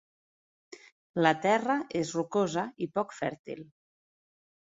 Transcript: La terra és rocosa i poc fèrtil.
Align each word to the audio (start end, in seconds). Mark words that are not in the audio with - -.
La 1.25 1.33
terra 1.43 1.75
és 2.01 2.15
rocosa 2.17 2.65
i 2.87 2.89
poc 2.97 3.15
fèrtil. 3.19 3.63